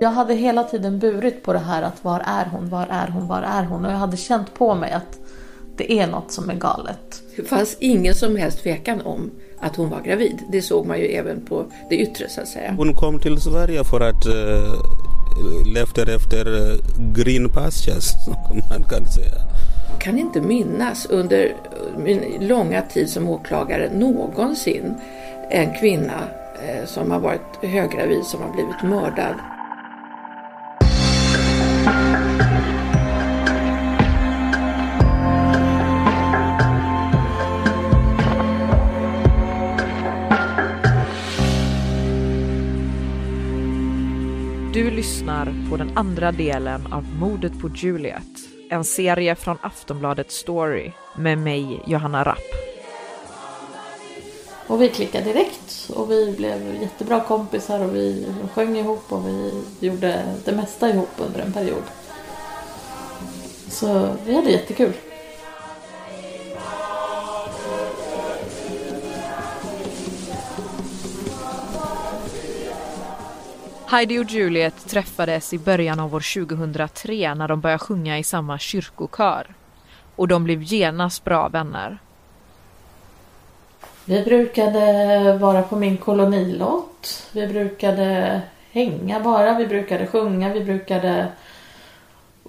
Jag 0.00 0.10
hade 0.10 0.34
hela 0.34 0.64
tiden 0.64 0.98
burit 0.98 1.42
på 1.42 1.52
det 1.52 1.58
här 1.58 1.82
att 1.82 2.04
var 2.04 2.20
är 2.20 2.44
hon, 2.44 2.68
var 2.68 2.86
är 2.90 3.06
hon, 3.08 3.28
var 3.28 3.42
är 3.42 3.64
hon? 3.64 3.84
Och 3.84 3.92
jag 3.92 3.96
hade 3.96 4.16
känt 4.16 4.54
på 4.54 4.74
mig 4.74 4.92
att 4.92 5.18
det 5.76 5.92
är 5.92 6.06
något 6.06 6.32
som 6.32 6.50
är 6.50 6.54
galet. 6.54 7.22
Det 7.36 7.42
fanns 7.42 7.76
ingen 7.80 8.14
som 8.14 8.36
helst 8.36 8.62
tvekan 8.62 9.00
om 9.00 9.30
att 9.60 9.76
hon 9.76 9.90
var 9.90 10.00
gravid. 10.00 10.38
Det 10.52 10.62
såg 10.62 10.86
man 10.86 10.98
ju 10.98 11.06
även 11.06 11.46
på 11.46 11.64
det 11.90 11.96
yttre 11.96 12.28
så 12.28 12.40
att 12.40 12.48
säga. 12.48 12.74
Hon 12.76 12.94
kom 12.94 13.20
till 13.20 13.40
Sverige 13.40 13.84
för 13.84 14.00
att 14.00 14.26
uh, 14.26 14.74
lefter 15.74 16.16
efter 16.16 16.48
uh, 16.48 16.76
green 17.14 17.48
pastures, 17.48 18.10
som 18.24 18.34
man 18.70 18.88
kan 18.88 19.06
säga. 19.06 19.36
Jag 19.90 20.00
kan 20.00 20.18
inte 20.18 20.40
minnas 20.40 21.06
under 21.06 21.56
min 21.98 22.48
långa 22.48 22.82
tid 22.82 23.10
som 23.10 23.28
åklagare 23.28 23.90
någonsin 23.94 24.94
en 25.50 25.74
kvinna 25.80 26.20
Eh, 26.62 26.84
som 26.86 27.10
har 27.10 27.20
varit 27.20 27.56
höggravid 27.62 28.24
som 28.24 28.42
har 28.42 28.52
blivit 28.52 28.82
mördad. 28.82 29.34
Du 44.74 44.90
lyssnar 44.90 45.70
på 45.70 45.76
den 45.76 45.98
andra 45.98 46.32
delen 46.32 46.92
av 46.92 47.04
Mordet 47.20 47.60
på 47.60 47.68
Juliet. 47.68 48.22
En 48.70 48.84
serie 48.84 49.34
från 49.34 49.56
Aftonbladet 49.60 50.30
Story 50.30 50.92
med 51.16 51.38
mig, 51.38 51.82
Johanna 51.86 52.24
Rapp. 52.24 52.75
Och 54.68 54.82
vi 54.82 54.88
klickade 54.88 55.24
direkt 55.24 55.90
och 55.94 56.10
vi 56.10 56.34
blev 56.36 56.82
jättebra 56.82 57.20
kompisar 57.20 57.80
och 57.80 57.94
vi 57.94 58.26
sjöng 58.54 58.76
ihop 58.76 59.12
och 59.12 59.28
vi 59.28 59.62
gjorde 59.80 60.24
det 60.44 60.52
mesta 60.52 60.90
ihop 60.90 61.10
under 61.16 61.40
en 61.40 61.52
period. 61.52 61.82
Så 63.68 64.08
vi 64.26 64.34
hade 64.34 64.50
jättekul. 64.50 64.92
Heidi 73.88 74.18
och 74.18 74.30
Juliet 74.30 74.88
träffades 74.88 75.52
i 75.52 75.58
början 75.58 76.00
av 76.00 76.14
år 76.14 76.46
2003 76.46 77.34
när 77.34 77.48
de 77.48 77.60
började 77.60 77.78
sjunga 77.78 78.18
i 78.18 78.24
samma 78.24 78.58
kyrkokör. 78.58 79.54
Och 80.16 80.28
de 80.28 80.44
blev 80.44 80.62
genast 80.62 81.24
bra 81.24 81.48
vänner. 81.48 81.98
Vi 84.08 84.22
brukade 84.22 85.38
vara 85.38 85.62
på 85.62 85.76
min 85.76 85.96
kolonilott. 85.96 87.28
Vi 87.32 87.46
brukade 87.46 88.40
hänga 88.70 89.20
bara. 89.20 89.58
Vi 89.58 89.66
brukade 89.66 90.06
sjunga. 90.06 90.52
Vi 90.52 90.64
brukade 90.64 91.26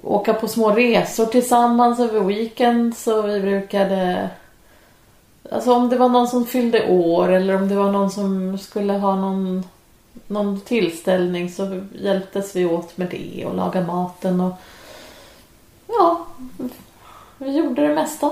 åka 0.02 0.34
på 0.34 0.48
små 0.48 0.72
resor 0.72 1.26
tillsammans 1.26 2.00
över 2.00 2.20
weekends. 2.20 3.08
Och 3.08 3.30
vi 3.30 3.40
brukade... 3.40 4.30
Alltså 5.52 5.74
om 5.74 5.90
det 5.90 5.98
var 5.98 6.10
någon 6.10 6.28
som 6.28 6.46
fyllde 6.46 6.88
år 6.90 7.34
eller 7.34 7.56
om 7.56 7.70
det 7.70 7.76
var 7.76 7.92
någon 7.92 8.12
som 8.12 8.58
skulle 8.58 8.94
ha 8.94 9.16
någon 9.16 9.64
någon 10.28 10.62
tillställning 10.62 11.50
så 11.50 11.82
hjälptes 11.94 12.56
vi 12.56 12.66
åt 12.66 12.98
med 12.98 13.08
det 13.10 13.46
och 13.46 13.56
laga 13.56 13.82
maten 13.82 14.42
och 14.42 14.54
ja, 15.88 16.26
vi 17.38 17.58
gjorde 17.58 17.88
det 17.88 17.94
mesta. 17.94 18.32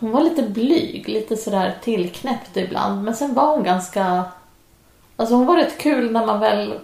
Hon 0.00 0.10
var 0.10 0.22
lite 0.22 0.42
blyg, 0.42 1.08
lite 1.08 1.36
sådär 1.36 1.74
tillknäppt 1.82 2.56
ibland 2.56 3.04
men 3.04 3.16
sen 3.16 3.34
var 3.34 3.54
hon 3.54 3.64
ganska 3.64 4.24
Alltså 5.16 5.34
hon 5.34 5.46
var 5.46 5.56
rätt 5.56 5.78
kul 5.78 6.12
när 6.12 6.26
man 6.26 6.40
väl 6.40 6.74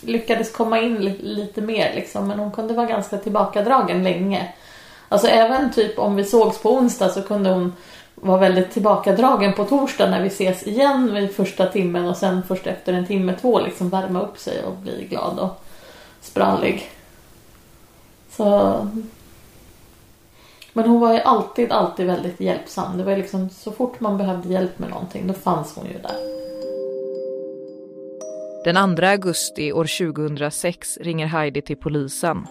lyckades 0.00 0.52
komma 0.52 0.80
in 0.80 0.94
lite 1.20 1.60
mer 1.60 1.94
liksom 1.94 2.28
men 2.28 2.38
hon 2.38 2.50
kunde 2.50 2.74
vara 2.74 2.86
ganska 2.86 3.18
tillbakadragen 3.18 4.04
länge. 4.04 4.52
Alltså 5.08 5.28
även 5.28 5.72
typ 5.72 5.98
om 5.98 6.16
vi 6.16 6.24
sågs 6.24 6.62
på 6.62 6.72
onsdag 6.72 7.08
så 7.08 7.22
kunde 7.22 7.50
hon 7.50 7.72
vara 8.14 8.38
väldigt 8.38 8.70
tillbakadragen 8.70 9.52
på 9.52 9.64
torsdag 9.64 10.10
när 10.10 10.22
vi 10.22 10.28
ses 10.28 10.62
igen 10.62 11.14
vid 11.14 11.34
första 11.34 11.66
timmen 11.66 12.08
och 12.08 12.16
sen 12.16 12.42
först 12.48 12.66
efter 12.66 12.92
en 12.92 13.06
timme, 13.06 13.34
två 13.40 13.60
liksom 13.60 13.88
värma 13.88 14.22
upp 14.22 14.38
sig 14.38 14.64
och 14.64 14.76
bli 14.76 15.06
glad 15.10 15.38
och 15.38 15.64
sprallig. 16.20 16.90
Så... 18.30 18.74
Men 20.78 20.90
hon 20.90 21.00
var 21.00 21.12
ju 21.12 21.20
alltid, 21.20 21.72
alltid 21.72 22.06
väldigt 22.06 22.40
hjälpsam. 22.40 22.98
Det 22.98 23.04
var 23.04 23.16
liksom 23.16 23.50
så 23.50 23.72
fort 23.72 24.00
man 24.00 24.18
behövde 24.18 24.48
hjälp 24.48 24.78
med 24.78 24.90
någonting, 24.90 25.26
då 25.26 25.34
fanns 25.34 25.76
hon 25.76 25.86
ju 25.86 25.98
där. 25.98 26.16
Den 28.64 28.96
2 28.96 29.06
augusti 29.06 29.72
år 29.72 30.12
2006 30.12 30.98
ringer 31.00 31.26
Heidi 31.26 31.62
till 31.62 31.76
polisen 31.76 32.46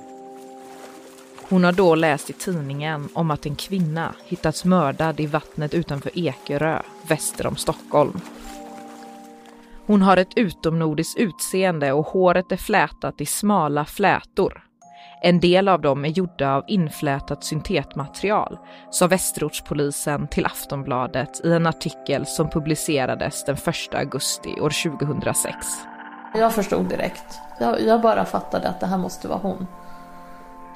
hon 1.50 1.64
har 1.64 1.72
då 1.72 1.96
läst 1.96 2.30
i 2.30 2.34
tidningen 2.34 3.10
om 3.14 3.32
att 3.32 3.46
en 3.46 3.56
kvinna 3.56 4.16
hittats 4.26 4.66
mördad 4.66 5.20
i 5.20 5.26
vattnet 5.26 5.74
utanför 5.74 6.12
Ekerö, 6.20 6.82
väster 7.10 7.48
om 7.48 7.56
Stockholm. 7.56 8.20
Hon 9.86 10.02
har 10.02 10.18
ett 10.18 10.38
utomnordiskt 10.38 11.20
utseende 11.20 11.92
och 11.92 12.08
håret 12.08 12.52
är 12.52 12.58
flätat 12.58 13.22
i 13.22 13.26
smala 13.26 13.86
flätor. 13.86 14.67
En 15.22 15.40
del 15.40 15.68
av 15.68 15.82
dem 15.82 16.06
är 16.06 16.10
gjorda 16.10 16.56
av 16.56 16.64
inflätat 16.68 17.44
syntetmaterial, 17.44 18.58
sa 18.90 19.08
Västerortspolisen 19.08 20.28
till 20.28 20.46
Aftonbladet 20.46 21.46
i 21.46 21.52
en 21.52 21.68
artikel 21.68 22.26
som 22.26 22.50
publicerades 22.50 23.46
den 23.46 23.56
1 23.56 23.96
augusti 23.96 24.50
år 24.62 24.98
2006. 24.98 25.56
Jag 26.34 26.54
förstod 26.54 26.90
direkt. 26.90 27.40
Jag, 27.60 27.82
jag 27.82 28.02
bara 28.02 28.26
fattade 28.26 28.70
att 28.70 28.80
det 28.80 28.86
här 28.86 28.98
måste 28.98 29.28
vara 29.28 29.40
hon. 29.40 29.68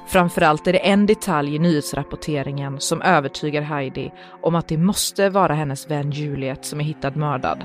Framförallt 0.06 0.66
är 0.66 0.72
det 0.72 0.88
en 0.88 1.06
detalj 1.06 1.54
i 1.54 1.58
nyhetsrapporteringen 1.58 2.80
som 2.80 3.02
övertygar 3.02 3.62
Heidi 3.62 4.12
om 4.42 4.54
att 4.54 4.68
det 4.68 4.78
måste 4.78 5.28
vara 5.28 5.54
hennes 5.54 5.90
vän 5.90 6.10
Juliet 6.10 6.64
som 6.64 6.80
är 6.80 6.84
hittad 6.84 7.10
mördad. 7.16 7.64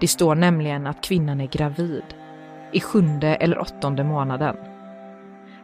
Det 0.00 0.08
står 0.08 0.34
nämligen 0.34 0.86
att 0.86 1.00
kvinnan 1.00 1.40
är 1.40 1.46
gravid, 1.46 2.04
i 2.72 2.80
sjunde 2.80 3.34
eller 3.34 3.58
åttonde 3.58 4.04
månaden. 4.04 4.56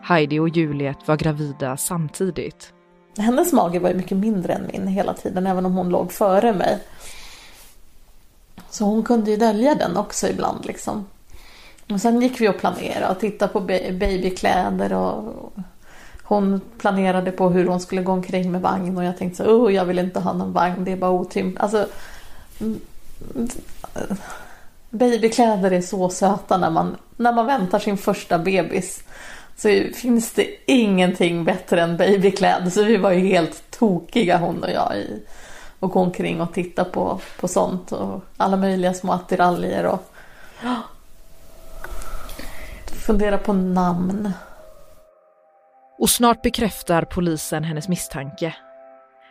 Heidi 0.09 0.39
och 0.39 0.49
Juliet 0.49 1.09
var 1.09 1.17
gravida 1.17 1.77
samtidigt. 1.77 2.73
Hennes 3.19 3.53
mage 3.53 3.79
var 3.79 3.89
ju 3.89 3.95
mycket 3.95 4.17
mindre 4.17 4.53
än 4.53 4.67
min 4.73 4.87
hela 4.87 5.15
tiden, 5.15 5.47
även 5.47 5.67
om 5.67 5.75
hon 5.75 5.89
låg 5.89 6.13
före 6.13 6.53
mig. 6.53 6.79
Så 8.71 8.85
hon 8.85 9.03
kunde 9.03 9.31
ju 9.31 9.37
dölja 9.37 9.75
den 9.75 9.97
också 9.97 10.29
ibland 10.29 10.67
liksom. 10.67 11.07
Och 11.91 12.01
sen 12.01 12.23
gick 12.23 12.41
vi 12.41 12.49
och 12.49 12.59
planerade 12.59 13.09
och 13.09 13.21
tittade 13.21 13.53
på 13.53 13.61
babykläder 13.61 14.93
och 14.93 15.53
hon 16.23 16.61
planerade 16.79 17.33
på 17.33 17.49
hur 17.49 17.67
hon 17.67 17.81
skulle 17.81 18.03
gå 18.03 18.13
omkring 18.13 18.53
med 18.53 18.61
vagn 18.61 18.97
och 18.97 19.05
jag 19.05 19.19
tänkte 19.19 19.45
så 19.45 19.51
oh, 19.51 19.75
jag 19.75 19.85
vill 19.85 19.99
inte 19.99 20.21
ha 20.21 20.33
någon 20.33 20.53
vagn, 20.53 20.85
det 20.85 20.93
är 20.93 20.97
bara 20.97 21.11
otympligt. 21.11 21.61
Alltså, 21.61 21.87
mm, 22.61 22.81
mm, 23.35 23.49
babykläder 24.91 25.71
är 25.71 25.81
så 25.81 26.11
söta 26.11 26.57
när 26.57 26.71
man, 26.71 26.97
när 27.17 27.33
man 27.33 27.47
väntar 27.47 27.79
sin 27.79 27.99
första 27.99 28.39
bebis. 28.39 29.03
Så 29.59 29.69
finns 29.95 30.33
det 30.33 30.73
ingenting 30.73 31.45
bättre 31.45 31.81
än 31.81 31.97
babykläder. 31.97 32.71
Så 32.71 32.85
vi 32.85 32.97
var 32.97 33.11
ju 33.11 33.27
helt 33.27 33.71
tokiga 33.71 34.39
hon 34.39 34.63
och 34.63 34.71
jag 34.71 34.97
i 34.97 35.23
och 35.81 35.91
gå 35.91 36.01
omkring 36.01 36.41
och 36.41 36.55
titta 36.55 36.85
på, 36.85 37.21
på 37.41 37.49
sånt 37.49 37.93
och 37.93 38.21
alla 38.37 38.57
möjliga 38.57 38.95
små 38.95 39.13
attiraljer 39.13 39.87
och 39.87 40.13
fundera 43.07 43.39
på 43.39 43.53
namn. 43.53 44.33
Och 45.99 46.11
snart 46.11 46.43
bekräftar 46.43 47.03
polisen 47.03 47.65
hennes 47.65 47.89
misstanke. 47.89 48.55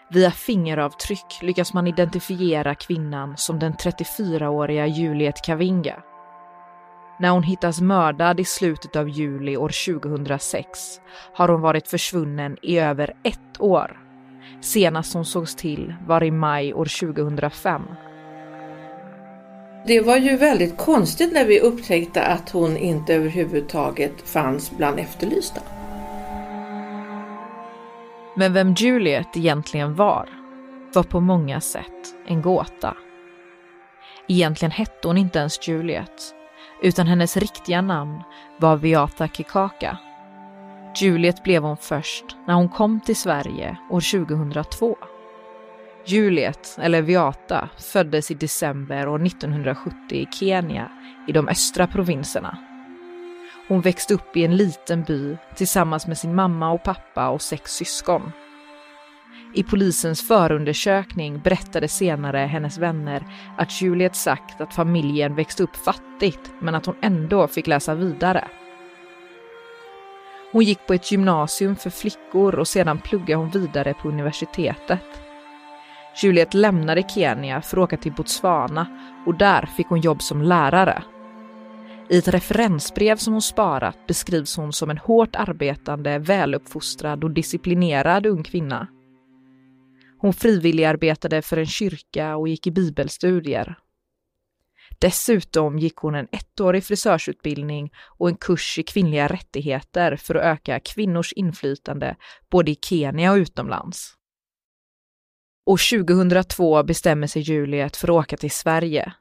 Via 0.09 0.31
fingeravtryck 0.31 1.39
lyckas 1.41 1.73
man 1.73 1.87
identifiera 1.87 2.75
kvinnan 2.75 3.37
som 3.37 3.59
den 3.59 3.73
34-åriga 3.73 4.87
Juliet 4.87 5.41
Kavinga. 5.41 6.03
När 7.19 7.29
hon 7.29 7.43
hittas 7.43 7.81
mördad 7.81 8.39
i 8.39 8.45
slutet 8.45 8.95
av 8.95 9.09
juli 9.09 9.57
år 9.57 9.99
2006 9.99 11.01
har 11.33 11.47
hon 11.47 11.61
varit 11.61 11.87
försvunnen 11.87 12.57
i 12.61 12.79
över 12.79 13.13
ett 13.23 13.59
år. 13.61 13.99
Senast 14.61 15.13
hon 15.13 15.25
sågs 15.25 15.55
till 15.55 15.93
var 16.07 16.23
i 16.23 16.31
maj 16.31 16.73
år 16.73 17.13
2005. 17.13 17.81
Det 19.87 20.01
var 20.01 20.17
ju 20.17 20.37
väldigt 20.37 20.77
konstigt 20.77 21.33
när 21.33 21.45
vi 21.45 21.59
upptäckte 21.59 22.23
att 22.23 22.49
hon 22.49 22.77
inte 22.77 23.15
överhuvudtaget 23.15 24.29
fanns 24.29 24.71
bland 24.77 24.99
efterlysta. 24.99 25.61
Men 28.35 28.53
vem 28.53 28.73
Juliet 28.73 29.37
egentligen 29.37 29.95
var, 29.95 30.29
var 30.93 31.03
på 31.03 31.19
många 31.19 31.61
sätt 31.61 32.15
en 32.27 32.41
gåta. 32.41 32.97
Egentligen 34.27 34.71
hette 34.71 35.07
hon 35.07 35.17
inte 35.17 35.39
ens 35.39 35.67
Juliet, 35.67 36.33
utan 36.81 37.07
hennes 37.07 37.37
riktiga 37.37 37.81
namn 37.81 38.23
var 38.57 38.77
Viata 38.77 39.27
Kikaka. 39.27 39.97
Juliet 40.95 41.43
blev 41.43 41.63
hon 41.63 41.77
först 41.77 42.25
när 42.47 42.53
hon 42.53 42.69
kom 42.69 42.99
till 42.99 43.15
Sverige 43.15 43.77
år 43.89 44.27
2002. 44.27 44.97
Juliet, 46.05 46.77
eller 46.81 47.01
Viata, 47.01 47.69
föddes 47.77 48.31
i 48.31 48.33
december 48.33 49.07
år 49.07 49.25
1970 49.25 49.95
i 50.09 50.27
Kenya, 50.31 50.91
i 51.27 51.31
de 51.31 51.47
östra 51.47 51.87
provinserna. 51.87 52.57
Hon 53.67 53.81
växte 53.81 54.13
upp 54.13 54.37
i 54.37 54.45
en 54.45 54.57
liten 54.57 55.03
by 55.03 55.37
tillsammans 55.55 56.07
med 56.07 56.17
sin 56.17 56.35
mamma 56.35 56.71
och 56.71 56.83
pappa 56.83 57.29
och 57.29 57.41
sex 57.41 57.71
syskon. 57.71 58.31
I 59.57 59.63
polisens 59.63 60.27
förundersökning 60.27 61.39
berättade 61.39 61.87
senare 61.87 62.37
hennes 62.37 62.77
vänner 62.77 63.23
att 63.57 63.81
Juliet 63.81 64.15
sagt 64.15 64.61
att 64.61 64.73
familjen 64.73 65.35
växte 65.35 65.63
upp 65.63 65.75
fattigt 65.75 66.51
men 66.59 66.75
att 66.75 66.85
hon 66.85 66.95
ändå 67.01 67.47
fick 67.47 67.67
läsa 67.67 67.95
vidare. 67.95 68.47
Hon 70.51 70.63
gick 70.63 70.87
på 70.87 70.93
ett 70.93 71.11
gymnasium 71.11 71.75
för 71.75 71.89
flickor 71.89 72.55
och 72.55 72.67
sedan 72.67 72.99
pluggade 72.99 73.35
hon 73.35 73.49
vidare 73.49 73.93
på 73.93 74.07
universitetet. 74.07 75.05
Juliet 76.23 76.53
lämnade 76.53 77.03
Kenya 77.09 77.61
för 77.61 77.77
att 77.77 77.83
åka 77.83 77.97
till 77.97 78.13
Botswana 78.13 78.87
och 79.25 79.35
där 79.35 79.69
fick 79.77 79.87
hon 79.87 80.01
jobb 80.01 80.21
som 80.21 80.41
lärare. 80.41 81.03
I 82.09 82.17
ett 82.17 82.27
referensbrev 82.27 83.15
som 83.15 83.33
hon 83.33 83.41
sparat 83.41 83.97
beskrivs 84.07 84.57
hon 84.57 84.73
som 84.73 84.89
en 84.89 84.97
hårt 84.97 85.35
arbetande, 85.35 86.19
väluppfostrad 86.19 87.23
och 87.23 87.31
disciplinerad 87.31 88.25
ung 88.25 88.43
kvinna. 88.43 88.87
Hon 90.19 90.33
frivilligarbetade 90.33 91.41
för 91.41 91.57
en 91.57 91.65
kyrka 91.65 92.35
och 92.35 92.47
gick 92.47 92.67
i 92.67 92.71
bibelstudier. 92.71 93.77
Dessutom 94.99 95.79
gick 95.79 95.95
hon 95.95 96.15
en 96.15 96.27
ettårig 96.31 96.83
frisörsutbildning 96.83 97.91
och 98.17 98.29
en 98.29 98.37
kurs 98.37 98.79
i 98.79 98.83
kvinnliga 98.83 99.27
rättigheter 99.27 100.15
för 100.15 100.35
att 100.35 100.43
öka 100.43 100.79
kvinnors 100.79 101.33
inflytande 101.33 102.15
både 102.49 102.71
i 102.71 102.75
Kenya 102.81 103.31
och 103.31 103.35
utomlands. 103.35 104.13
År 105.65 106.05
2002 106.05 106.83
bestämmer 106.83 107.27
sig 107.27 107.41
Juliet 107.41 107.97
för 107.97 108.07
att 108.07 108.25
åka 108.25 108.37
till 108.37 108.51
Sverige. 108.51 109.13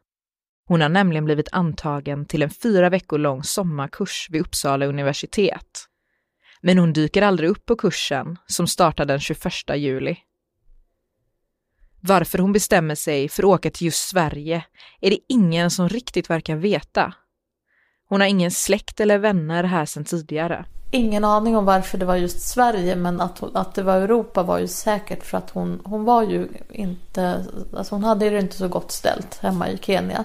Hon 0.69 0.81
har 0.81 0.88
nämligen 0.88 1.25
blivit 1.25 1.49
antagen 1.52 2.26
till 2.26 2.42
en 2.42 2.50
fyra 2.50 2.90
veckor 2.90 3.19
lång 3.19 3.42
sommarkurs 3.42 4.28
vid 4.31 4.40
Uppsala 4.40 4.87
universitet. 4.87 5.84
Men 6.60 6.78
hon 6.78 6.92
dyker 6.92 7.22
aldrig 7.22 7.50
upp 7.50 7.66
på 7.66 7.76
kursen 7.76 8.38
som 8.46 8.66
startar 8.66 9.04
den 9.04 9.20
21 9.20 9.44
juli. 9.76 10.16
Varför 12.06 12.38
hon 12.38 12.53
bestämmer 12.53 12.94
sig 12.94 13.29
för 13.29 13.43
att 13.43 13.49
åka 13.49 13.70
till 13.70 13.85
just 13.87 14.08
Sverige 14.08 14.64
är 15.00 15.11
det 15.11 15.19
ingen 15.29 15.70
som 15.70 15.88
riktigt 15.88 16.31
verkar 16.31 16.56
veta. 16.56 17.14
Hon 18.08 18.20
har 18.20 18.29
ingen 18.29 18.50
släkt 18.50 19.00
eller 19.00 19.19
vänner 19.19 19.64
här 19.64 19.85
sedan 19.85 20.05
tidigare. 20.05 20.64
Ingen 20.91 21.25
aning 21.25 21.56
om 21.56 21.64
varför 21.64 21.99
det 21.99 22.05
var 22.05 22.17
just 22.17 22.41
Sverige 22.41 22.97
men 22.97 23.20
att, 23.20 23.56
att 23.56 23.75
det 23.75 23.82
var 23.82 23.97
Europa 23.97 24.43
var 24.43 24.58
ju 24.58 24.67
säkert 24.67 25.25
för 25.25 25.38
att 25.38 25.50
hon, 25.50 25.81
hon 25.85 26.05
var 26.05 26.23
ju 26.23 26.49
inte, 26.70 27.44
alltså 27.76 27.94
hon 27.94 28.05
hade 28.05 28.31
det 28.31 28.41
inte 28.41 28.56
så 28.56 28.69
gott 28.69 28.93
ställt 28.93 29.38
hemma 29.43 29.69
i 29.69 29.79
Kenya. 29.79 30.25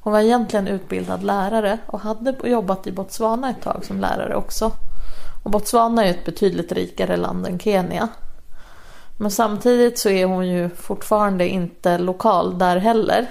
Hon 0.00 0.12
var 0.12 0.20
egentligen 0.20 0.68
utbildad 0.68 1.22
lärare 1.22 1.78
och 1.86 2.00
hade 2.00 2.34
jobbat 2.44 2.86
i 2.86 2.92
Botswana 2.92 3.50
ett 3.50 3.62
tag 3.62 3.84
som 3.84 4.00
lärare 4.00 4.36
också. 4.36 4.72
Och 5.44 5.50
Botswana 5.50 6.04
är 6.04 6.10
ett 6.10 6.24
betydligt 6.24 6.72
rikare 6.72 7.16
land 7.16 7.46
än 7.46 7.58
Kenya. 7.58 8.08
Men 9.16 9.30
samtidigt 9.30 9.98
så 9.98 10.08
är 10.08 10.26
hon 10.26 10.48
ju 10.48 10.68
fortfarande 10.68 11.48
inte 11.48 11.98
lokal 11.98 12.58
där 12.58 12.76
heller. 12.76 13.26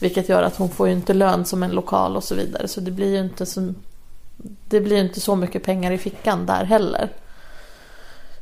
Vilket 0.00 0.28
gör 0.28 0.42
att 0.42 0.56
hon 0.56 0.68
får 0.68 0.88
ju 0.88 0.92
inte 0.92 1.14
lön 1.14 1.44
som 1.44 1.62
en 1.62 1.70
lokal 1.70 2.16
och 2.16 2.24
så 2.24 2.34
vidare. 2.34 2.68
Så 2.68 2.80
det 2.80 2.90
blir 2.90 3.12
ju 3.12 3.20
inte 3.20 3.46
så, 3.46 3.72
det 4.68 4.80
blir 4.80 4.96
inte 4.96 5.20
så 5.20 5.36
mycket 5.36 5.62
pengar 5.62 5.92
i 5.92 5.98
fickan 5.98 6.46
där 6.46 6.64
heller. 6.64 7.08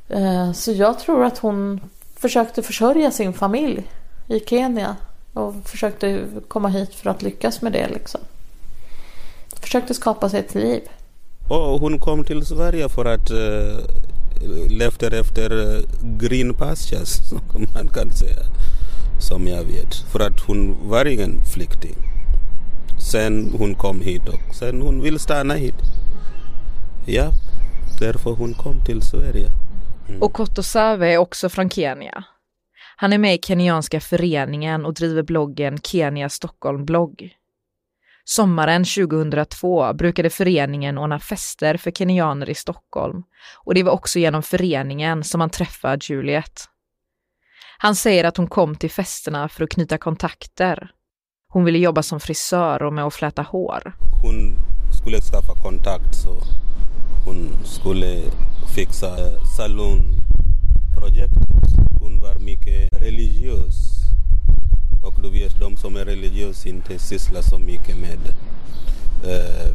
Eh, 0.08 0.52
så 0.52 0.72
jag 0.72 0.98
tror 0.98 1.24
att 1.24 1.38
hon 1.38 1.80
försökte 2.16 2.62
försörja 2.62 3.10
sin 3.10 3.32
familj 3.32 3.90
i 4.28 4.40
Kenya. 4.40 4.96
Och 5.32 5.54
försökte 5.64 6.24
komma 6.48 6.68
hit 6.68 6.94
för 6.94 7.10
att 7.10 7.22
lyckas 7.22 7.62
med 7.62 7.72
det 7.72 7.88
liksom. 7.88 8.20
Försökte 9.60 9.94
skapa 9.94 10.28
sig 10.28 10.40
ett 10.40 10.54
liv. 10.54 10.82
Och 11.48 11.80
hon 11.80 11.98
kom 11.98 12.24
till 12.24 12.46
Sverige 12.46 12.88
för 12.88 13.04
att 13.04 13.30
eh, 13.30 14.03
uh 14.42 15.20
efter 15.20 15.82
green 16.18 16.54
pastures, 16.54 17.28
som 17.28 17.66
man 17.74 17.88
kan 17.88 18.10
säga. 18.10 18.42
Som 19.18 19.46
jag 19.46 19.64
vet. 19.64 19.94
För 19.94 20.20
att 20.20 20.40
hon 20.40 20.88
var 20.88 21.04
ingen 21.04 21.44
flykting. 21.44 21.96
Sen 23.10 23.54
hon 23.58 23.74
kom 23.74 24.00
hit 24.00 24.28
och 24.28 24.54
sen 24.54 24.82
hon 24.82 25.02
vill 25.02 25.18
stanna 25.18 25.54
hit. 25.54 25.74
Ja, 27.06 27.30
därför 28.00 28.30
hon 28.30 28.54
kom 28.54 28.84
till 28.84 29.02
Sverige. 29.02 29.48
Mm. 30.08 30.22
Och 30.22 30.32
Kotosave 30.32 31.12
är 31.12 31.18
också 31.18 31.48
från 31.48 31.70
Kenya. 31.70 32.24
Han 32.96 33.12
är 33.12 33.18
med 33.18 33.34
i 33.34 33.38
kenyanska 33.38 34.00
föreningen 34.00 34.84
och 34.84 34.94
driver 34.94 35.22
bloggen 35.22 35.78
Kenya 35.78 36.28
Stockholm 36.28 36.84
blogg. 36.84 37.30
Sommaren 38.24 38.84
2002 38.84 39.92
brukade 39.92 40.30
föreningen 40.30 40.98
ordna 40.98 41.20
fester 41.20 41.76
för 41.76 41.90
kenyaner 41.90 42.50
i 42.50 42.54
Stockholm 42.54 43.22
och 43.64 43.74
det 43.74 43.82
var 43.82 43.92
också 43.92 44.18
genom 44.18 44.42
föreningen 44.42 45.24
som 45.24 45.40
han 45.40 45.50
träffade 45.50 45.98
Juliet. 46.02 46.64
Han 47.78 47.96
säger 47.96 48.24
att 48.24 48.36
hon 48.36 48.46
kom 48.46 48.76
till 48.76 48.90
festerna 48.90 49.48
för 49.48 49.64
att 49.64 49.70
knyta 49.70 49.98
kontakter. 49.98 50.90
Hon 51.48 51.64
ville 51.64 51.78
jobba 51.78 52.02
som 52.02 52.20
frisör 52.20 52.82
och 52.82 52.92
med 52.92 53.04
att 53.04 53.14
fläta 53.14 53.42
hår. 53.42 53.92
Hon 54.22 54.56
skulle 54.92 55.20
skaffa 55.20 55.54
kontakt 55.62 56.14
så 56.14 56.42
hon 57.24 57.64
skulle 57.64 58.20
fixa 58.74 59.06
eh, 59.06 59.42
salonprojektet. 59.56 61.48
Hon 62.00 62.20
var 62.20 62.38
mycket 62.38 63.02
religiös 63.02 63.93
och 65.06 65.14
du 65.22 65.30
vet, 65.30 65.60
de 65.60 65.76
som 65.76 65.96
är 65.96 66.04
religiösa 66.04 66.68
inte 66.68 66.98
sysslar 66.98 67.42
så 67.42 67.58
mycket 67.58 67.96
med 67.96 68.18
eh, 69.24 69.72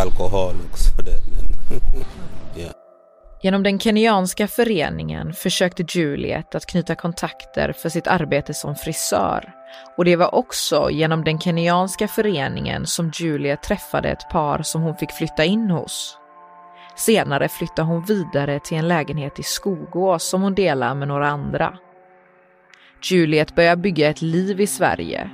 alkohol 0.00 0.54
och 0.72 0.78
sådär. 0.78 1.20
Yeah. 2.56 2.72
Genom 3.42 3.62
den 3.62 3.78
kenyanska 3.78 4.48
föreningen 4.48 5.32
försökte 5.32 5.84
Juliet 5.88 6.54
att 6.54 6.66
knyta 6.66 6.94
kontakter 6.94 7.72
för 7.72 7.88
sitt 7.88 8.06
arbete 8.06 8.54
som 8.54 8.74
frisör. 8.74 9.52
Och 9.96 10.04
det 10.04 10.16
var 10.16 10.34
också 10.34 10.90
genom 10.90 11.24
den 11.24 11.40
kenyanska 11.40 12.08
föreningen 12.08 12.86
som 12.86 13.10
Juliet 13.14 13.62
träffade 13.62 14.08
ett 14.08 14.30
par 14.30 14.62
som 14.62 14.82
hon 14.82 14.96
fick 14.96 15.12
flytta 15.12 15.44
in 15.44 15.70
hos. 15.70 16.18
Senare 16.96 17.48
flyttade 17.48 17.88
hon 17.88 18.04
vidare 18.04 18.60
till 18.60 18.78
en 18.78 18.88
lägenhet 18.88 19.38
i 19.38 19.42
Skogås 19.42 20.28
som 20.28 20.42
hon 20.42 20.54
delar 20.54 20.94
med 20.94 21.08
några 21.08 21.28
andra. 21.28 21.78
Juliet 23.10 23.54
börjar 23.54 23.76
bygga 23.76 24.10
ett 24.10 24.22
liv 24.22 24.60
i 24.60 24.66
Sverige. 24.66 25.30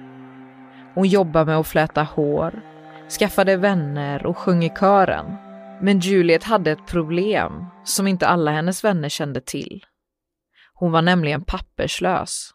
Hon 0.95 1.09
jobbar 1.09 1.45
med 1.45 1.57
att 1.57 1.67
fläta 1.67 2.03
hår, 2.03 2.63
skaffade 3.19 3.57
vänner 3.57 4.27
och 4.27 4.39
sjöng 4.39 4.65
i 4.65 4.71
kören. 4.81 5.37
Men 5.83 6.01
Juliet 6.01 6.45
hade 6.45 6.71
ett 6.71 6.87
problem 6.87 7.65
som 7.85 8.07
inte 8.07 8.27
alla 8.27 8.51
hennes 8.51 8.85
vänner 8.85 9.09
kände 9.09 9.41
till. 9.41 9.85
Hon 10.75 10.93
var 10.93 11.03
nämligen 11.03 11.45
papperslös. 11.45 12.53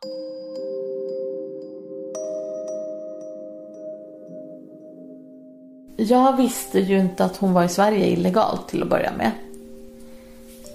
Jag 5.97 6.37
visste 6.37 6.79
ju 6.79 6.99
inte 6.99 7.25
att 7.25 7.37
hon 7.37 7.53
var 7.53 7.63
i 7.63 7.69
Sverige 7.69 8.05
illegalt 8.05 8.67
till 8.67 8.83
att 8.83 8.89
börja 8.89 9.11
med. 9.17 9.31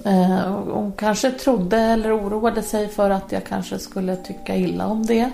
Eh, 0.05 0.49
hon 0.49 0.93
kanske 0.93 1.31
trodde 1.31 1.79
eller 1.79 2.19
oroade 2.19 2.63
sig 2.63 2.89
för 2.89 3.11
att 3.11 3.33
jag 3.33 3.45
kanske 3.45 3.79
skulle 3.79 4.17
tycka 4.17 4.57
illa 4.57 4.87
om 4.87 5.07
det. 5.07 5.31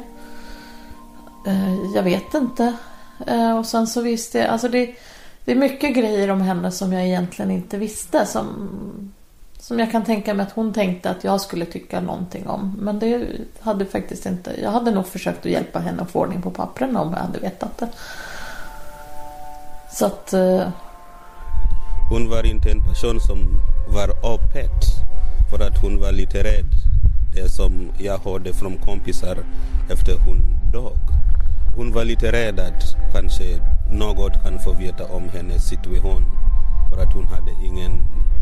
Eh, 1.46 1.75
jag 1.94 2.02
vet 2.02 2.35
inte. 2.35 2.73
Eh, 3.26 3.58
och 3.58 3.66
sen 3.66 3.87
så 3.87 4.00
visste 4.00 4.38
jag, 4.38 4.49
alltså 4.49 4.68
det, 4.68 4.94
det 5.44 5.52
är 5.52 5.56
mycket 5.56 5.94
grejer 5.94 6.30
om 6.30 6.40
henne 6.40 6.70
som 6.70 6.92
jag 6.92 7.06
egentligen 7.06 7.50
inte 7.50 7.78
visste. 7.78 8.26
Som, 8.26 8.68
som 9.58 9.78
jag 9.78 9.92
kan 9.92 10.04
tänka 10.04 10.35
mig 10.35 10.46
att 10.46 10.52
hon 10.52 10.73
tänkte 10.73 11.11
att 11.11 11.25
jag 11.25 11.40
skulle 11.40 11.64
tycka 11.64 12.00
någonting 12.00 12.49
om. 12.49 12.76
Men 12.78 12.99
det 12.99 13.26
hade 13.61 13.85
faktiskt 13.85 14.26
inte, 14.26 14.61
jag 14.62 14.70
hade 14.70 14.90
nog 14.90 15.06
försökt 15.06 15.46
att 15.46 15.52
hjälpa 15.52 15.78
henne 15.78 16.02
att 16.02 16.11
få 16.11 16.20
ordning 16.20 16.42
på 16.42 16.50
pappren 16.50 16.96
om 16.96 17.12
jag 17.12 17.20
hade 17.20 17.38
vetat 17.38 17.78
det. 17.78 17.88
Så 19.92 20.06
att 20.06 20.32
eh, 20.32 20.68
hon 22.08 22.28
var 22.28 22.46
inte 22.46 22.70
en 22.70 22.80
person 22.80 23.20
som 23.20 23.60
var 23.88 24.34
öppet 24.34 24.84
för 25.50 25.58
att 25.66 25.78
hon 25.78 26.00
var 26.00 26.12
lite 26.12 26.44
rädd. 26.44 26.70
Det 27.34 27.48
som 27.48 27.90
jag 27.98 28.18
hörde 28.18 28.52
från 28.52 28.76
kompisar 28.76 29.38
efter 29.90 30.18
hon 30.26 30.40
dog. 30.72 30.98
Hon 31.76 31.92
var 31.92 32.04
lite 32.04 32.32
rädd 32.32 32.60
att 32.60 33.12
kanske 33.12 33.44
något 33.92 34.42
kan 34.42 34.58
få 34.58 34.72
veta 34.72 35.04
om 35.04 35.28
hennes 35.28 35.68
situation 35.68 36.25
för 36.90 37.02
att 37.02 37.12
hon 37.12 37.26
hade 37.26 37.52
ingen 37.64 37.92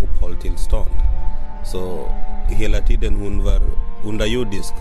uppehållstillstånd. 0.02 0.90
Så 1.64 2.08
hela 2.48 2.78
tiden 2.78 3.16
hon 3.16 3.44
var 3.44 3.60
underjordisk 4.04 4.74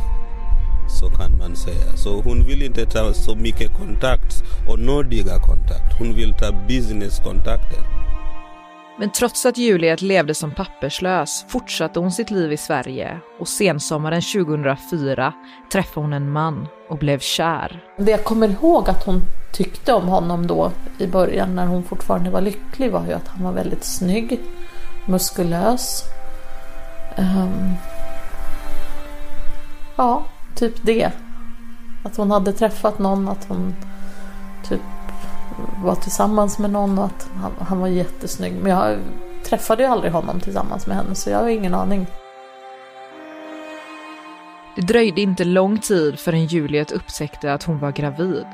så 0.88 1.10
kan 1.10 1.38
man 1.38 1.56
säga. 1.56 1.96
Så 1.96 2.22
hon 2.22 2.44
vill 2.44 2.64
inte 2.64 2.86
ta 2.86 3.14
så 3.14 3.36
mycket 3.36 3.74
kontakt 3.74 4.44
och 4.68 4.80
nådiga 4.80 5.40
kontakt. 5.40 6.00
Hon 6.00 6.16
vill 6.16 6.34
ta 6.34 6.52
businesskontakter. 6.68 8.03
Men 8.98 9.10
trots 9.10 9.46
att 9.46 9.58
Juliet 9.58 10.02
levde 10.02 10.36
som 10.36 10.52
papperslös 10.52 11.46
fortsatte 11.48 12.00
hon 12.00 12.12
sitt 12.12 12.32
liv 12.32 12.52
i 12.52 12.58
Sverige 12.58 13.20
och 13.40 13.48
sensommaren 13.48 14.22
2004 14.22 15.34
träffade 15.72 16.06
hon 16.06 16.14
en 16.14 16.32
man 16.32 16.68
och 16.90 16.98
blev 16.98 17.20
kär. 17.20 17.84
Det 17.98 18.12
jag 18.12 18.24
kommer 18.24 18.48
ihåg 18.48 18.90
att 18.90 19.06
hon 19.06 19.22
tyckte 19.54 19.94
om 19.94 20.08
honom 20.08 20.48
då 20.48 20.72
i 21.00 21.08
början 21.08 21.56
när 21.56 21.66
hon 21.66 21.84
fortfarande 21.84 22.30
var 22.30 22.42
lycklig 22.42 22.92
var 22.92 23.06
ju 23.06 23.14
att 23.14 23.28
han 23.28 23.44
var 23.44 23.52
väldigt 23.52 23.84
snygg, 23.84 24.40
muskulös. 25.06 26.04
Um, 27.18 27.74
ja, 29.96 30.26
typ 30.56 30.86
det. 30.86 31.12
Att 32.06 32.18
hon 32.18 32.32
hade 32.32 32.54
träffat 32.54 33.00
någon, 33.00 33.28
att 33.28 33.46
hon 33.48 33.76
typ 34.70 34.82
var 35.84 35.96
tillsammans 35.96 36.60
med 36.60 36.70
någon 36.70 37.00
och 37.00 37.06
att 37.06 37.30
han, 37.42 37.52
han 37.60 37.80
var 37.80 37.88
jättesnygg. 37.88 38.54
Men 38.62 38.72
jag 38.72 38.98
träffade 39.44 39.84
ju 39.84 39.90
aldrig 39.90 40.12
honom 40.14 40.40
tillsammans 40.40 40.88
med 40.88 40.98
henne 40.98 41.16
så 41.16 41.30
jag 41.30 41.38
har 41.38 41.50
ingen 41.50 41.74
aning. 41.74 42.08
Det 44.76 44.82
dröjde 44.82 45.22
inte 45.22 45.44
lång 45.44 45.80
tid 45.80 46.20
förrän 46.20 46.46
Juliet 46.46 46.92
upptäckte 46.92 47.54
att 47.54 47.64
hon 47.64 47.80
var 47.80 47.92
gravid. 47.92 48.46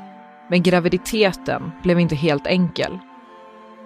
Men 0.48 0.62
graviditeten 0.62 1.72
blev 1.82 2.00
inte 2.00 2.14
helt 2.14 2.46
enkel. 2.46 2.98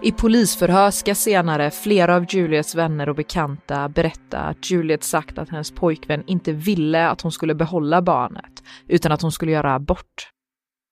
I 0.02 0.12
polisförhör 0.12 0.90
ska 0.90 1.14
senare 1.14 1.70
flera 1.70 2.16
av 2.16 2.26
Juliets 2.28 2.74
vänner 2.74 3.08
och 3.08 3.14
bekanta 3.14 3.88
berätta 3.88 4.38
att 4.38 4.70
Juliet 4.70 5.04
sagt 5.04 5.38
att 5.38 5.48
hennes 5.48 5.70
pojkvän 5.70 6.22
inte 6.26 6.52
ville 6.52 7.08
att 7.08 7.20
hon 7.20 7.32
skulle 7.32 7.54
behålla 7.54 8.02
barnet, 8.02 8.62
utan 8.88 9.12
att 9.12 9.22
hon 9.22 9.32
skulle 9.32 9.52
göra 9.52 9.74
abort. 9.74 10.33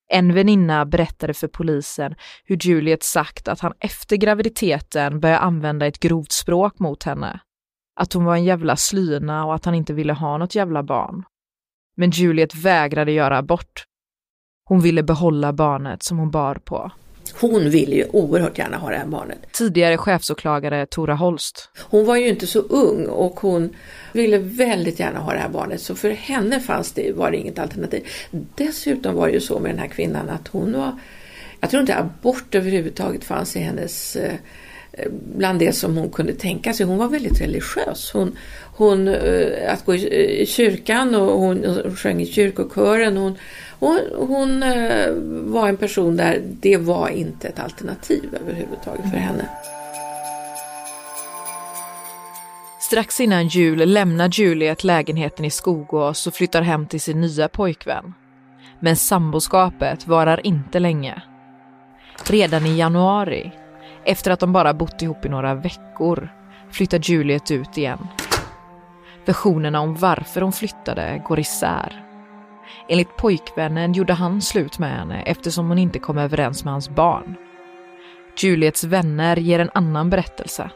En 0.09 0.35
väninna 0.35 0.85
berättade 0.85 1.35
för 1.35 1.49
polisen 1.49 2.15
hur 2.45 2.57
Juliet 2.57 3.03
sagt 3.03 3.49
att 3.49 3.61
han 3.61 3.73
efter 3.81 4.17
graviditeten 4.17 5.21
började 5.21 5.41
använda 5.41 5.87
ett 5.87 6.01
grovt 6.01 6.33
språk 6.33 6.79
mot 6.79 7.03
henne. 7.03 7.41
Att 8.01 8.13
hon 8.13 8.25
var 8.25 8.35
en 8.35 8.45
jävla 8.45 8.77
slyna 8.77 9.45
och 9.45 9.55
att 9.55 9.65
han 9.65 9.75
inte 9.75 9.93
ville 9.93 10.13
ha 10.13 10.39
något 10.39 10.55
jävla 10.55 10.83
barn. 10.83 11.25
Men 11.97 12.11
Juliet 12.11 12.55
vägrade 12.55 13.13
göra 13.13 13.39
abort. 13.39 13.85
Hon 14.65 14.81
ville 14.81 15.03
behålla 15.03 15.53
barnet 15.53 16.03
som 16.03 16.19
hon 16.19 16.31
bar 16.31 16.55
på. 16.55 16.91
Hon 17.33 17.71
ville 17.71 17.97
ju 17.97 18.07
oerhört 18.13 18.59
gärna 18.59 18.77
ha 18.77 18.91
det 18.91 18.97
här 18.97 19.07
barnet. 19.07 19.39
Tidigare 19.53 19.97
chefsåklagare 19.97 20.87
Tora 20.87 21.15
Holst. 21.15 21.69
Hon 21.79 22.07
var 22.07 22.17
ju 22.17 22.29
inte 22.29 22.47
så 22.47 22.59
ung 22.59 23.07
och 23.07 23.41
hon 23.41 23.77
ville 24.13 24.39
väldigt 24.39 25.01
gärna 25.01 25.19
ha 25.19 25.33
det 25.33 25.39
här 25.39 25.49
barnet 25.49 25.81
så 25.81 25.95
för 25.95 26.11
henne 26.11 26.61
fanns 26.61 26.93
det, 26.93 27.13
var 27.13 27.31
det 27.31 27.37
inget 27.37 27.59
alternativ. 27.59 28.09
Dessutom 28.55 29.15
var 29.15 29.27
det 29.27 29.33
ju 29.33 29.41
så 29.41 29.59
med 29.59 29.71
den 29.71 29.79
här 29.79 29.89
kvinnan 29.89 30.31
att 30.31 30.49
hon 30.49 30.73
var, 30.73 30.99
jag 31.61 31.71
tror 31.71 31.81
inte 31.81 31.97
abort 31.97 32.55
överhuvudtaget 32.55 33.25
fanns 33.25 33.57
i 33.57 33.61
hennes 33.61 34.17
eh, 34.17 34.35
Eh, 34.93 35.09
bland 35.37 35.59
det 35.59 35.73
som 35.73 35.97
hon 35.97 36.11
kunde 36.11 36.33
tänka 36.33 36.73
sig. 36.73 36.87
Hon 36.87 36.99
var 36.99 37.09
väldigt 37.09 37.41
religiös. 37.41 38.11
Hon, 38.13 38.37
hon 38.77 39.09
eh, 39.09 39.73
att 39.73 39.85
gå 39.85 39.95
i 39.95 40.41
eh, 40.41 40.47
kyrkan 40.47 41.15
och 41.15 41.41
hon 41.41 41.83
sjöng 41.97 42.21
i 42.21 42.27
kyrkokören. 42.27 43.17
Hon, 43.17 43.39
hon, 43.79 44.01
hon 44.17 44.65
var 45.53 45.69
en 45.69 45.77
person 45.77 46.17
där 46.17 46.43
det 46.45 46.77
var 46.77 47.09
inte 47.09 47.49
ett 47.49 47.59
alternativ 47.59 48.39
överhuvudtaget 48.43 49.11
för 49.11 49.19
henne. 49.19 49.49
Strax 52.81 53.21
innan 53.21 53.49
jul 53.49 53.79
lämnar 53.79 54.29
Juliet 54.29 54.85
lägenheten 54.85 55.45
i 55.45 55.51
Skogås 55.51 56.27
och 56.27 56.35
flyttar 56.35 56.63
hem 56.63 56.87
till 56.87 57.01
sin 57.01 57.21
nya 57.21 57.49
pojkvän. 57.49 58.15
Men 58.81 58.97
samboskapet 58.97 60.07
varar 60.07 60.47
inte 60.47 60.79
länge. 60.79 61.23
Redan 62.25 62.67
i 62.67 62.77
januari, 62.77 63.53
efter 64.05 64.31
att 64.31 64.41
de 64.41 64.53
bara 64.53 64.75
bott 64.75 65.03
ihop 65.03 65.25
i 65.25 65.29
några 65.29 65.55
veckor, 65.55 66.29
flyttar 66.71 66.99
Juliet 66.99 67.51
ut 67.51 67.79
igen. 67.79 68.09
Versionerna 69.25 69.81
om 69.81 69.95
varför 69.95 70.41
hon 70.41 70.53
flyttade 70.53 71.23
går 71.25 71.39
isär. 71.39 72.07
Enligt 72.89 73.17
pojkvännen 73.17 73.93
gjorde 73.93 74.13
han 74.13 74.43
slut 74.43 74.79
med 74.79 74.91
henne 74.91 75.23
eftersom 75.23 75.69
hon 75.69 75.79
inte 75.79 75.99
kom 75.99 76.19
överens 76.19 76.65
med 76.65 76.73
hans 76.73 76.89
barn. 76.89 77.35
Juliets 78.37 78.85
vänner 78.85 79.37
ger 79.37 79.59
en 79.59 79.71
annan 79.75 80.11
berättelse. 80.11 80.71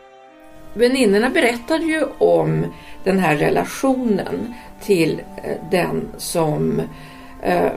Väninnorna 0.75 1.31
berättade 1.31 1.85
ju 1.85 2.05
om 2.19 2.65
den 3.05 3.19
här 3.19 3.37
relationen 3.37 4.55
till 4.81 5.21
eh, 5.43 5.57
den 5.71 6.09
som 6.17 6.83
eh, 7.43 7.71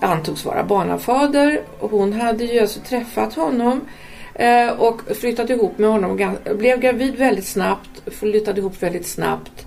antogs 0.00 0.44
vara 0.44 0.64
barnafader. 0.64 1.60
Hon 1.78 2.12
hade 2.12 2.44
ju 2.44 2.60
alltså 2.60 2.80
träffat 2.80 3.34
honom 3.34 3.72
eh, 3.72 4.11
Eh, 4.34 4.68
och 4.68 5.00
flyttat 5.16 5.50
ihop 5.50 5.78
med 5.78 5.90
honom. 5.90 6.36
Blev 6.54 6.80
gravid 6.80 7.16
väldigt 7.16 7.46
snabbt, 7.46 8.02
flyttade 8.06 8.60
ihop 8.60 8.82
väldigt 8.82 9.06
snabbt. 9.06 9.66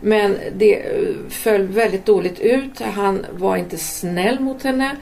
Men 0.00 0.38
det 0.56 0.74
eh, 0.74 1.08
föll 1.28 1.66
väldigt 1.66 2.06
dåligt 2.06 2.40
ut. 2.40 2.80
Han 2.80 3.26
var 3.32 3.56
inte 3.56 3.78
snäll 3.78 4.40
mot 4.40 4.62
henne. 4.62 4.96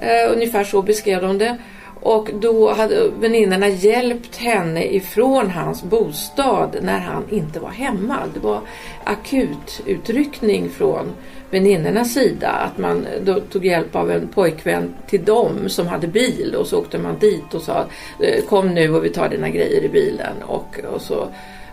Eh, 0.00 0.32
ungefär 0.32 0.64
så 0.64 0.82
beskrev 0.82 1.22
de 1.22 1.38
det. 1.38 1.56
Och 2.00 2.30
då 2.40 2.72
hade 2.72 3.10
väninnorna 3.20 3.68
hjälpt 3.68 4.36
henne 4.36 4.84
ifrån 4.84 5.50
hans 5.50 5.82
bostad 5.82 6.76
när 6.82 6.98
han 6.98 7.22
inte 7.30 7.60
var 7.60 7.70
hemma. 7.70 8.16
Det 8.34 8.40
var 8.40 8.60
akut 9.04 9.80
utryckning 9.86 10.70
från 10.70 11.12
väninnornas 11.54 12.12
sida. 12.12 12.50
Att 12.50 12.78
man 12.78 13.06
då 13.22 13.40
tog 13.40 13.66
hjälp 13.66 13.96
av 13.96 14.10
en 14.10 14.28
pojkvän 14.28 14.94
till 15.06 15.24
dem 15.24 15.68
som 15.68 15.86
hade 15.86 16.06
bil 16.06 16.54
och 16.58 16.66
så 16.66 16.78
åkte 16.78 16.98
man 16.98 17.18
dit 17.18 17.54
och 17.54 17.62
sa 17.62 17.86
eh, 18.20 18.44
kom 18.44 18.74
nu 18.74 18.94
och 18.94 19.04
vi 19.04 19.10
tar 19.10 19.28
dina 19.28 19.48
grejer 19.48 19.84
i 19.84 19.88
bilen. 19.88 20.42
Och, 20.42 20.80
och 20.94 21.00
så 21.00 21.28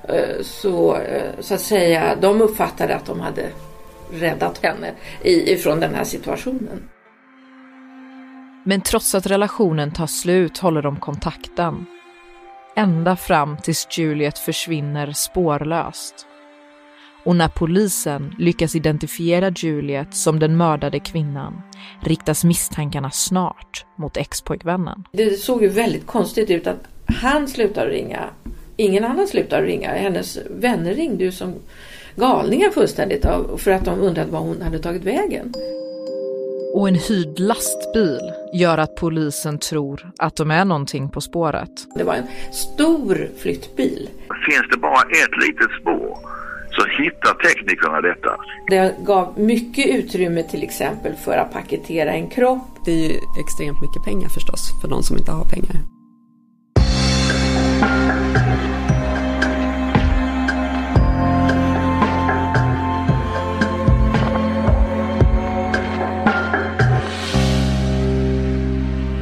eh, 0.09 0.41
så, 0.41 0.95
eh, 0.95 1.31
så 1.39 1.53
att 1.53 1.61
säga, 1.61 2.17
de 2.21 2.41
uppfattade 2.41 2.95
att 2.95 3.05
de 3.05 3.19
hade 3.19 3.45
räddat 4.13 4.63
henne 4.63 4.91
ifrån 5.23 5.79
den 5.79 5.95
här 5.95 6.03
situationen. 6.03 6.89
Men 8.63 8.81
trots 8.81 9.15
att 9.15 9.27
relationen 9.27 9.91
tar 9.91 10.07
slut 10.07 10.57
håller 10.57 10.81
de 10.81 11.00
kontakten. 11.00 11.85
Ända 12.75 13.15
fram 13.15 13.57
tills 13.57 13.88
Juliet 13.97 14.39
försvinner 14.39 15.11
spårlöst. 15.11 16.27
Och 17.25 17.36
när 17.36 17.48
polisen 17.48 18.36
lyckas 18.40 18.75
identifiera 18.75 19.50
Juliet 19.50 20.16
som 20.16 20.40
den 20.40 20.58
mördade 20.58 21.00
kvinnan 21.00 21.62
riktas 22.04 22.44
misstankarna 22.44 23.12
snart 23.12 23.86
mot 23.98 24.18
expojkvännen. 24.18 25.04
Det 25.12 25.40
såg 25.40 25.62
ju 25.62 25.68
väldigt 25.68 26.06
konstigt 26.06 26.50
ut 26.50 26.68
att 26.68 26.88
han 27.06 27.48
slutar 27.48 27.88
ringa 27.88 28.30
ingen 28.82 29.04
annan 29.04 29.28
slutade 29.28 29.68
ringa. 29.68 29.90
Hennes 29.90 30.38
vänner 30.50 30.94
ringde 30.94 31.24
ju 31.24 31.32
som 31.32 31.56
galningar 32.16 32.70
fullständigt 32.70 33.25
för 33.58 33.72
att 33.72 33.86
de 33.86 34.00
undrade 34.00 34.32
var 34.32 34.40
hon 34.40 34.62
hade 34.62 34.80
tagit 34.80 35.04
vägen. 35.04 35.54
Och 36.74 36.88
en 36.88 36.96
hyrd 36.96 37.40
lastbil 37.40 38.32
gör 38.54 38.78
att 38.78 38.96
polisen 38.96 39.60
tror 39.60 40.12
att 40.18 40.36
de 40.36 40.51
är 40.51 40.66
någonting 40.66 41.10
på 41.10 41.22
spåret. 41.22 41.72
Det 41.96 42.04
var 42.04 42.16
en 42.16 42.28
stor 42.51 43.30
flyttbil. 43.38 44.10
Finns 44.50 44.66
det 44.72 44.78
bara 44.78 45.01
ett 45.01 45.48
litet 45.48 45.72
spår 45.82 46.18
så 46.72 47.04
hittar 47.04 47.34
teknikerna 47.34 48.01
detta. 48.01 48.38
Det 48.68 48.96
gav 49.06 49.40
mycket 49.40 49.86
utrymme 49.86 50.44
till 50.44 50.63
exempel 50.63 51.16
för 51.16 51.38
att 51.38 51.54
paketera 51.54 52.12
en 52.12 52.30
kropp. 52.30 52.68
Det 52.86 52.92
är 52.92 53.10
ju 53.10 53.16
extremt 53.40 53.82
mycket 53.82 54.04
pengar 54.06 54.30
förstås 54.30 54.82
för 54.82 54.88
de 54.88 55.04
som 55.04 55.18
inte 55.18 55.32
har 55.32 55.46
pengar. 55.46 55.75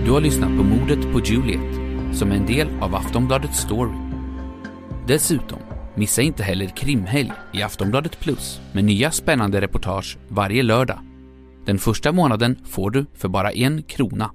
Du 0.06 0.14
har 0.14 0.22
lyssnat 0.22 0.58
på 0.58 0.64
mordet 0.64 1.14
på 1.14 1.20
Juliet, 1.20 1.76
som 2.14 2.32
är 2.32 2.36
en 2.36 2.46
del 2.46 2.68
av 2.82 2.96
Aftonbladets 2.96 3.60
story. 3.60 3.94
Dessutom, 5.08 5.60
missa 5.96 6.22
inte 6.22 6.44
heller 6.44 6.68
krimhelg 6.68 7.32
i 7.54 7.62
Aftonbladet 7.62 8.20
Plus 8.20 8.62
med 8.72 8.84
nya 8.84 9.12
spännande 9.12 9.62
reportage 9.62 10.18
varje 10.28 10.64
lördag. 10.64 11.00
Den 11.66 11.80
första 11.80 12.12
månaden 12.12 12.60
får 12.66 12.92
du 12.92 13.06
för 13.14 13.28
bara 13.28 13.52
en 13.52 13.84
krona. 13.84 14.32